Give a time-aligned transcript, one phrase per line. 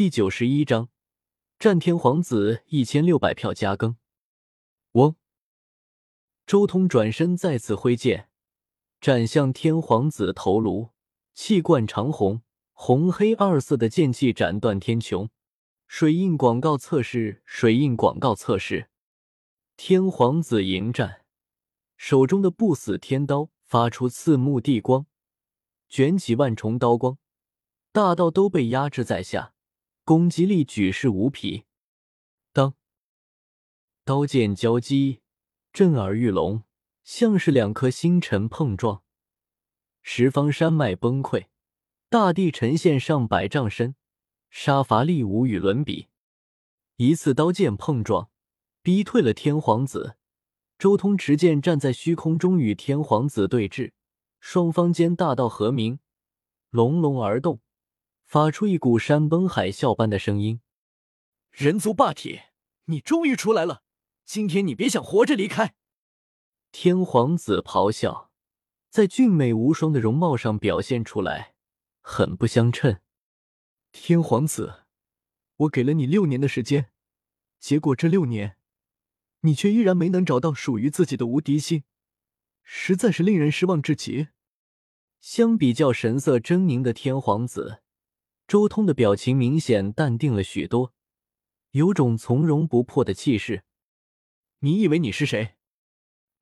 [0.00, 0.88] 第九十一章，
[1.58, 3.98] 战天皇子一千六百票加更。
[4.92, 5.14] 嗡！
[6.46, 8.30] 周通转身再次挥剑，
[8.98, 10.88] 斩向天皇子头颅，
[11.34, 12.40] 气贯长虹，
[12.72, 15.28] 红黑二色的剑气斩断天穹。
[15.86, 18.88] 水印广告测试，水印广告测试。
[19.76, 21.26] 天皇子迎战，
[21.98, 25.04] 手中的不死天刀发出刺目地光，
[25.90, 27.18] 卷起万重刀光，
[27.92, 29.52] 大道都被压制在下。
[30.04, 31.64] 攻击力举世无匹。
[32.52, 32.74] 当
[34.04, 35.20] 刀剑交击，
[35.72, 36.64] 震耳欲聋，
[37.04, 39.02] 像是两颗星辰碰撞，
[40.02, 41.46] 十方山脉崩溃，
[42.08, 43.94] 大地沉陷上百丈深，
[44.50, 46.08] 杀伐力无与伦比。
[46.96, 48.30] 一次刀剑碰撞，
[48.82, 50.16] 逼退了天皇子。
[50.76, 53.92] 周通持剑站在虚空中与天皇子对峙，
[54.40, 56.00] 双方间大道和鸣，
[56.70, 57.60] 隆隆而动。
[58.30, 60.60] 发出一股山崩海啸般的声音
[61.50, 62.42] ：“人族霸体，
[62.84, 63.82] 你终于出来了！
[64.24, 65.74] 今天你别想活着离开！”
[66.70, 68.30] 天皇子咆哮，
[68.88, 71.56] 在俊美无双的容貌上表现出来，
[72.02, 73.00] 很不相称。
[73.90, 74.84] 天皇子，
[75.56, 76.92] 我给了你六年的时间，
[77.58, 78.58] 结果这六年，
[79.40, 81.82] 你却依然没能找到属于自己的无敌心，
[82.62, 84.28] 实在是令人失望至极。
[85.20, 87.82] 相比较神色狰狞的天皇子。
[88.50, 90.92] 周通的表情明显淡定了许多，
[91.70, 93.62] 有种从容不迫的气势。
[94.58, 95.54] 你以为你是谁？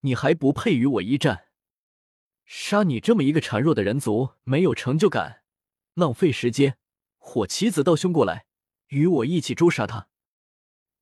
[0.00, 1.48] 你还不配与我一战！
[2.46, 5.42] 杀你这么一个孱弱的人族没有成就感，
[5.92, 6.78] 浪费时间。
[7.18, 8.46] 火棋子道兄过来，
[8.86, 10.08] 与我一起诛杀他。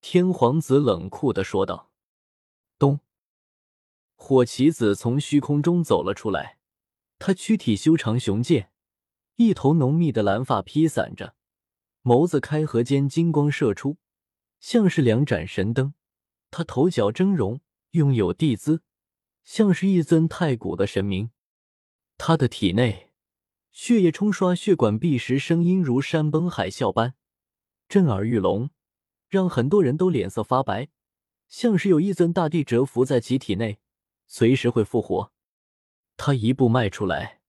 [0.01, 1.93] 天皇子冷酷的说道。
[2.81, 2.99] 咚！
[4.17, 6.59] 火棋子从虚空中走了出来，
[7.21, 8.73] 他躯体修长雄健。
[9.37, 11.35] 一头浓密的蓝发披散着，
[12.03, 13.99] 眸子开合间金光射出，
[14.61, 15.93] 像是两盏神灯。
[16.51, 18.83] 他头角峥嵘，拥有帝姿，
[19.45, 21.31] 像是一尊太古的神明。
[22.17, 23.11] 他的体内
[23.71, 27.15] 血液冲刷血管，壁时声音如山崩海啸般
[27.89, 28.71] 震耳欲聋，
[29.29, 30.89] 让很多人都脸色发白，
[31.47, 33.81] 像是有一尊大帝蛰伏在其体内，
[34.27, 35.31] 随时会复活。
[36.17, 37.43] 他一步迈出来。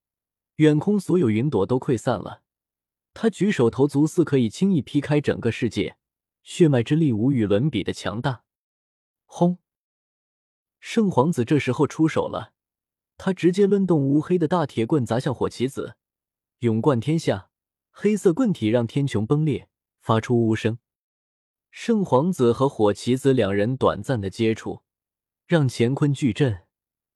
[0.58, 2.42] 远空所有云朵都溃散了，
[3.14, 5.96] 他举手投足似可以轻易劈开整个世界，
[6.42, 8.42] 血脉之力无与伦比的强大。
[9.24, 9.58] 轰！
[10.80, 12.54] 圣皇子这时候出手了，
[13.16, 15.94] 他直接抡动乌黑的大铁棍砸向火棋子，
[16.58, 17.50] 勇冠天下，
[17.92, 19.68] 黑色棍体让天穹崩裂，
[20.00, 20.80] 发出呜声。
[21.70, 24.82] 圣皇子和火棋子两人短暂的接触，
[25.46, 26.62] 让乾坤巨震，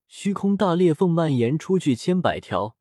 [0.06, 2.76] 虚空大裂缝蔓延出去千百条。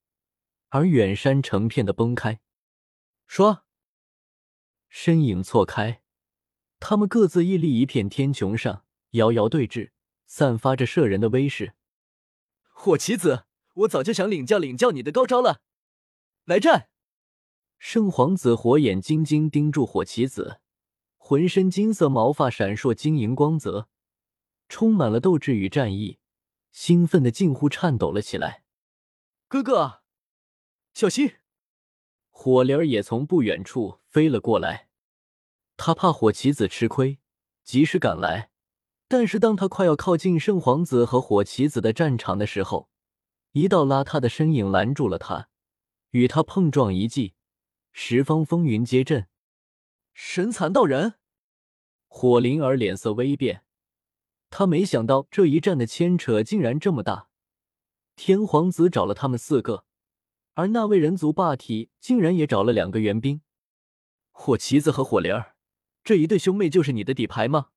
[0.74, 2.40] 而远山成片的崩开，
[3.28, 3.64] 唰，
[4.88, 6.02] 身影错开，
[6.80, 9.92] 他们各自屹立一片天穹上，遥遥对峙，
[10.26, 11.74] 散发着摄人的威势。
[12.72, 13.44] 火棋子，
[13.74, 15.62] 我早就想领教领教你的高招了，
[16.46, 16.88] 来战！
[17.78, 20.62] 圣皇子火眼金睛盯住火棋子，
[21.18, 23.90] 浑身金色毛发闪烁晶莹光泽，
[24.70, 26.20] 充满了斗志与战意，
[26.72, 28.64] 兴奋的近乎颤抖了起来。
[29.50, 30.01] 哥哥。
[30.94, 31.36] 小心！
[32.30, 34.90] 火灵儿也从不远处飞了过来，
[35.78, 37.20] 他怕火棋子吃亏，
[37.64, 38.52] 及时赶来。
[39.08, 42.90] 但是当他快要靠近圣皇子和火棋子的战场的时候，
[43.52, 45.50] 一道邋遢的身影拦住了他，
[46.12, 47.34] 与他碰撞一记，
[47.92, 49.28] 十方风云皆震。
[50.14, 51.16] 神残道人，
[52.08, 53.64] 火灵儿脸色微变，
[54.50, 57.30] 他没想到这一战的牵扯竟然这么大。
[58.16, 59.86] 天皇子找了他们四个。
[60.62, 63.42] 而那位人族霸体竟然也找了两个援兵，
[64.30, 65.56] 火旗子和火灵儿
[66.04, 67.70] 这一对兄妹就是你的底牌吗？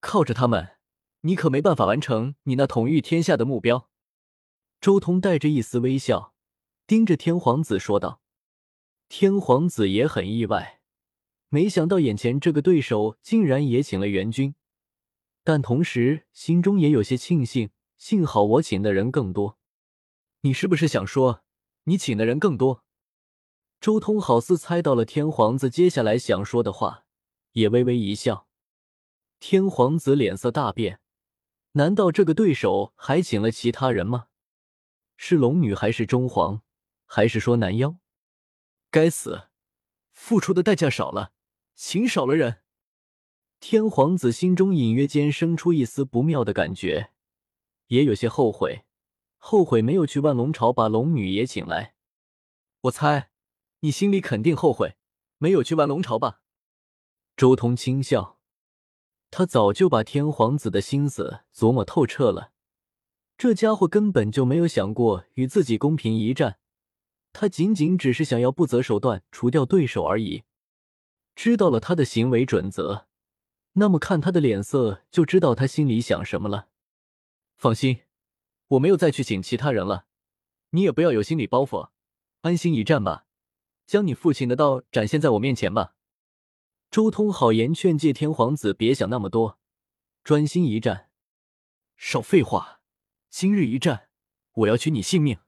[0.00, 0.76] 靠着他们，
[1.22, 3.88] 你可没办法完成你那统御天下的目标。
[4.82, 6.34] 周通带着一丝微笑，
[6.86, 8.20] 盯着天皇子说道。
[9.08, 10.82] 天皇子也很意外，
[11.48, 14.54] 没想到眼前这个对手竟然也请了援军，
[15.42, 19.58] 但同时心中也有些庆幸，幸好我请的人更多。
[20.42, 21.40] 你是不是想说？
[21.84, 22.82] 你请的人更多，
[23.78, 27.04] 周通好似猜到了天皇子接下来想说的话，
[27.52, 28.48] 也微微一笑。
[29.38, 31.00] 天皇子脸色大变，
[31.72, 34.28] 难道这个对手还请了其他人吗？
[35.18, 36.62] 是龙女还是中皇，
[37.04, 37.98] 还是说男妖？
[38.90, 39.48] 该死，
[40.12, 41.32] 付出的代价少了，
[41.74, 42.62] 请少了人。
[43.60, 47.12] 天皇子心中隐约间生出一丝不妙的感觉，
[47.88, 48.83] 也有些后悔。
[49.46, 51.92] 后悔没有去万龙朝把龙女也请来，
[52.80, 53.28] 我猜
[53.80, 54.96] 你心里肯定后悔
[55.36, 56.40] 没有去万龙朝吧。
[57.36, 58.38] 周通轻笑，
[59.30, 62.52] 他早就把天皇子的心思琢磨透彻了。
[63.36, 66.56] 这家伙根本就没有想过与自己公平一战，
[67.34, 70.44] 他仅仅只是想要不择手段除掉对手而已。
[71.36, 73.08] 知道了他的行为准则，
[73.74, 76.68] 那么看他的脸色就知道他心里想什么了。
[77.58, 78.00] 放心，
[78.68, 80.06] 我没有再去请其他人了，
[80.70, 81.90] 你也不要有心理包袱，
[82.40, 83.26] 安心一战吧，
[83.86, 85.94] 将你父亲的刀展现在我面前吧。
[86.90, 89.58] 周通好言劝诫天皇子别想那么多，
[90.22, 91.10] 专心一战。
[91.96, 92.80] 少废话，
[93.28, 94.08] 今日一战，
[94.52, 95.38] 我要取你性命。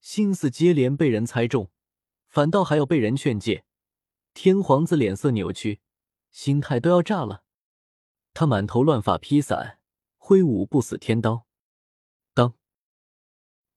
[0.00, 1.70] 心思接连被人猜中，
[2.26, 3.64] 反倒还要被人劝诫。
[4.34, 5.80] 天皇子脸色扭曲，
[6.30, 7.44] 心态都要炸了。
[8.34, 9.78] 他满头乱发披散，
[10.16, 11.46] 挥舞不死天刀。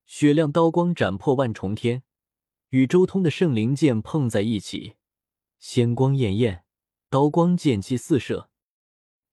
[0.06, 2.04] 雪亮刀光斩破万重天，
[2.70, 4.96] 与周通的圣灵剑碰在一起，
[5.60, 6.64] 仙光艳艳，
[7.10, 8.50] 刀光剑气四射。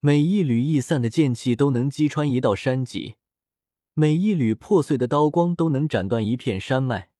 [0.01, 3.15] 每一缕逸散的剑气都能击穿一道山脊，
[3.95, 7.11] 每一缕破碎的刀光都能斩断一片山脉。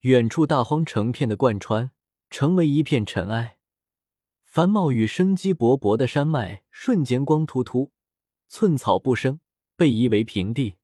[0.00, 1.90] 远处大荒成片的贯穿。
[2.34, 3.58] 成为一片尘埃，
[4.42, 7.92] 繁茂与生机勃勃的山脉瞬间光秃秃，
[8.48, 9.38] 寸草不生，
[9.76, 10.76] 被夷为平地。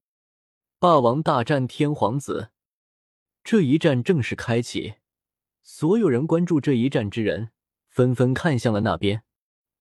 [0.81, 2.51] 霸王大战天皇子，
[3.43, 4.95] 这一战正式开启。
[5.61, 7.51] 所有人关注这一战之人，
[7.89, 9.25] 纷纷看向了那边。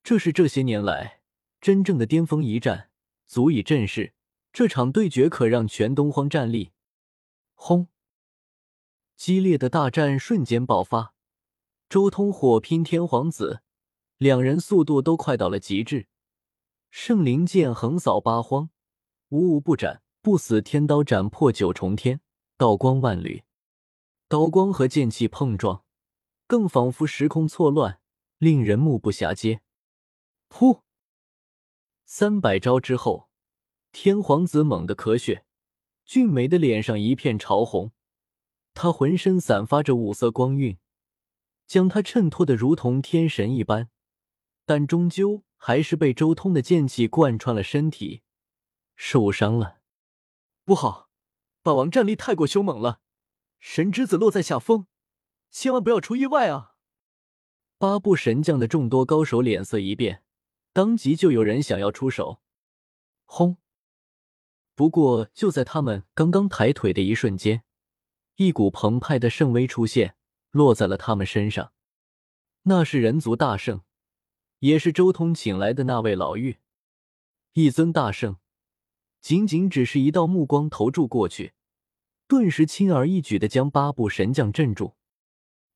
[0.02, 1.22] 这是这些年来
[1.62, 2.90] 真正的巅峰一战，
[3.28, 4.14] 足以震慑。
[4.52, 6.72] 这场对决可让全东荒战栗。
[7.54, 7.90] 轰！
[9.16, 11.14] 激烈的大战瞬间爆发。
[11.88, 13.62] 周通火拼天皇子，
[14.18, 16.08] 两人速度都快到了极致。
[16.90, 18.72] 圣灵剑横扫八荒，
[19.30, 22.20] 无无不斩；不死天刀斩破九重天，
[22.58, 23.46] 道光万缕。
[24.28, 25.86] 刀光和剑气碰撞，
[26.48, 28.02] 更仿佛时空错乱，
[28.38, 29.62] 令人目不暇接。
[30.50, 30.82] 噗！
[32.04, 33.30] 三百招之后，
[33.94, 35.46] 天皇子猛地咳血，
[36.04, 37.94] 俊美的脸上一片潮红，
[38.74, 40.78] 他浑身散发着五色光晕。
[41.66, 43.90] 将他衬托的如同天神一般，
[44.66, 48.24] 但终究还是被周通的剑气贯穿了身体，
[48.98, 49.77] 受伤了。
[50.68, 51.10] 不好，
[51.62, 53.00] 霸王战力太过凶猛了，
[53.58, 54.88] 神之子落在下风，
[55.50, 56.76] 千万不要出意外啊！
[57.78, 60.26] 八部神将的众多高手脸色一变，
[60.74, 62.42] 当即就有人想要出手。
[63.24, 63.56] 轰！
[64.76, 67.64] 不过就在他们刚刚抬腿的一瞬间，
[68.36, 70.18] 一股澎湃的圣威出现。
[70.52, 71.72] 落在了他们身上，
[72.64, 73.84] 那是人族大圣，
[74.60, 76.58] 也是周通请来的那位老妪。
[77.54, 78.38] 一尊大圣，
[79.22, 81.54] 仅仅只是一道目光投注过去，
[82.28, 84.96] 顿时轻而易举的将八部神将镇住。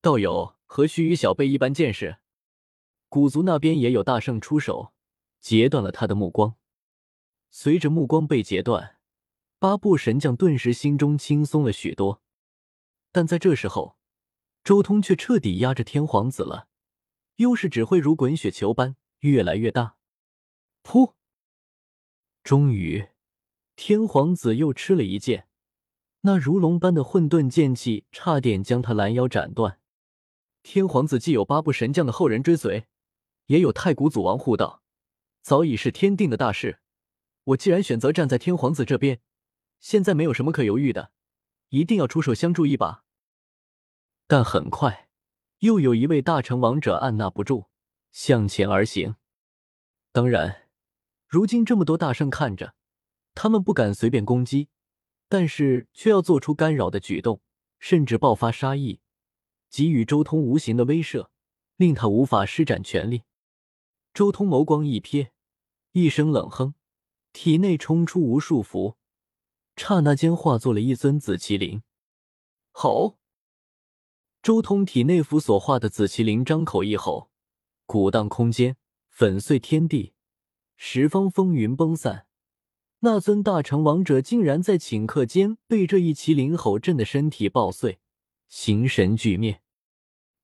[0.02, 2.18] 道友何须与小辈一般见识？
[3.10, 4.94] 古族那边也有大圣出手，
[5.40, 6.56] 截断了他的目光。
[7.50, 8.98] 随着目光被截断，
[9.60, 12.22] 八部神将顿时心中轻松了许多。
[13.12, 13.98] 但在这时候，
[14.64, 16.70] 周通却彻底压着天皇子了，
[17.36, 19.98] 优势只会如滚雪球般越来越大。
[20.84, 21.14] 噗！
[22.44, 23.10] 终于，
[23.76, 25.48] 天皇子又吃了一剑，
[26.22, 29.80] 那如龙般的混沌剑气差点将他拦腰斩断。
[30.64, 32.86] 天皇子既有八部神将的后人追随，
[33.48, 34.84] 也有太古祖王护道，
[35.42, 36.80] 早已是天定的大事。
[37.46, 39.20] 我既然选择站在天皇子这边，
[39.80, 41.12] 现在没有什么可犹豫的，
[41.70, 43.04] 一定要出手相助一把。
[44.28, 45.10] 但很快，
[45.60, 47.66] 又有一位大成王者按捺不住，
[48.12, 49.16] 向前而行。
[50.12, 50.68] 当然，
[51.28, 52.76] 如今这么多大圣看着，
[53.42, 54.70] 他们不敢随便攻击，
[55.28, 57.42] 但是却要做出干扰的举动，
[57.80, 59.00] 甚至爆发杀意，
[59.72, 61.28] 给予周通无形的威慑，
[61.76, 63.24] 令他无法施展全力。
[64.14, 65.32] 周通眸光一瞥，
[65.94, 66.76] 一声冷哼，
[67.34, 68.96] 体内冲出无数符，
[69.76, 71.82] 刹那间化作了一尊紫麒麟。
[72.70, 73.18] 吼！
[74.44, 77.32] 周通体内符所化的紫麒麟张口一吼，
[77.88, 78.78] 鼓荡空间，
[79.10, 80.14] 粉碎天地，
[80.78, 82.28] 十方风云崩散。
[83.04, 88.00] 那尊大成王者竟然在顷刻间被这一麒麟吼震的身体爆碎，
[88.48, 89.62] 形神俱灭。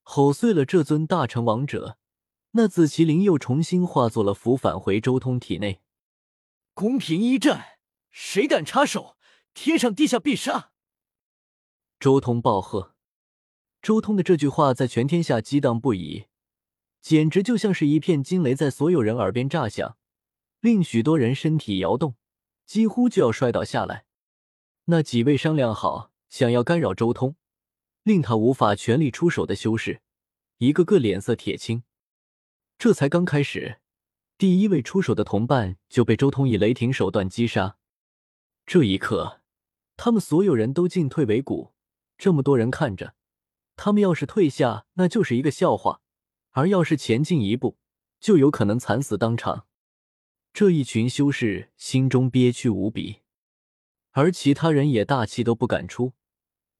[0.01, 1.99] 吼碎了这尊大成王者，
[2.51, 5.81] 那紫麒麟又重新化作了符，返回周通体内。
[6.73, 9.17] 公平一战，谁敢插手，
[9.53, 10.71] 天上地下必杀！
[11.99, 12.95] 周通暴喝。
[13.83, 16.25] 周通的这句话在全天下激荡不已，
[17.01, 19.95] 简直就像是一片惊雷在所有人耳边炸响，
[20.59, 22.15] 令许多人身体摇动，
[22.67, 24.05] 几乎就要摔倒下来。
[24.85, 27.35] 那几位商量好想要干扰周通，
[28.03, 30.01] 令他无法全力出手的修士，
[30.59, 31.83] 一个个脸色铁青。
[32.77, 33.79] 这才刚开始，
[34.37, 37.77] 第一位出手的同伴就被周通以雷霆手段击杀。
[38.65, 39.41] 这一刻，
[39.95, 41.73] 他们所有人都进退维谷。
[42.17, 43.15] 这么多人看着，
[43.75, 46.01] 他们要是退下，那就是一个笑话；
[46.51, 47.77] 而要是前进一步，
[48.19, 49.65] 就有可能惨死当场。
[50.59, 53.17] 这一群修士心中憋屈无比，
[54.09, 56.13] 而其他人也大气都不敢出。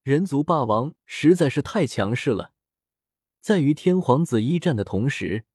[0.01, 2.53] 人族霸王实在是太强势了，
[3.39, 5.46] 在与天皇子一战的同时。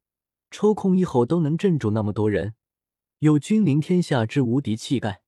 [0.52, 2.54] 抽空一吼都能镇住那么多人，
[3.18, 5.21] 有君临天下之无敌气概。